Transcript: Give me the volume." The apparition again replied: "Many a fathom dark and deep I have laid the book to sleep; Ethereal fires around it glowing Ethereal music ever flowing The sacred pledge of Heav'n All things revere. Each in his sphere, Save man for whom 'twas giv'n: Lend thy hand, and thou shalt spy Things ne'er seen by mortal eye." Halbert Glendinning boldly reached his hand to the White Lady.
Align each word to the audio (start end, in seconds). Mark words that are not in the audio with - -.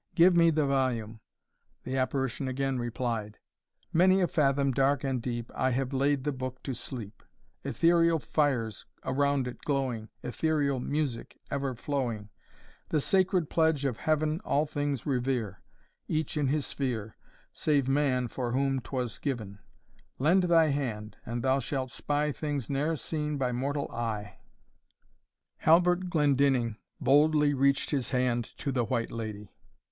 Give 0.15 0.35
me 0.35 0.49
the 0.49 0.65
volume." 0.65 1.19
The 1.83 1.95
apparition 1.95 2.47
again 2.47 2.79
replied: 2.79 3.37
"Many 3.93 4.19
a 4.21 4.27
fathom 4.27 4.71
dark 4.71 5.03
and 5.03 5.21
deep 5.21 5.51
I 5.53 5.69
have 5.69 5.93
laid 5.93 6.23
the 6.23 6.31
book 6.31 6.63
to 6.63 6.73
sleep; 6.73 7.21
Ethereal 7.63 8.17
fires 8.17 8.87
around 9.05 9.47
it 9.47 9.59
glowing 9.61 10.09
Ethereal 10.23 10.79
music 10.79 11.39
ever 11.51 11.75
flowing 11.75 12.31
The 12.89 12.99
sacred 12.99 13.51
pledge 13.51 13.85
of 13.85 13.97
Heav'n 13.97 14.39
All 14.39 14.65
things 14.65 15.05
revere. 15.05 15.61
Each 16.07 16.35
in 16.35 16.47
his 16.47 16.65
sphere, 16.65 17.15
Save 17.53 17.87
man 17.87 18.27
for 18.27 18.53
whom 18.53 18.79
'twas 18.79 19.19
giv'n: 19.19 19.59
Lend 20.17 20.41
thy 20.41 20.69
hand, 20.69 21.17
and 21.27 21.43
thou 21.43 21.59
shalt 21.59 21.91
spy 21.91 22.31
Things 22.31 22.71
ne'er 22.71 22.95
seen 22.95 23.37
by 23.37 23.51
mortal 23.51 23.87
eye." 23.91 24.39
Halbert 25.57 26.09
Glendinning 26.09 26.77
boldly 26.99 27.53
reached 27.53 27.91
his 27.91 28.09
hand 28.09 28.45
to 28.57 28.71
the 28.71 28.85
White 28.85 29.11
Lady. 29.11 29.53